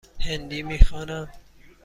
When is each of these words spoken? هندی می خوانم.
هندی 0.19 0.61
می 0.63 0.77
خوانم. 0.79 1.27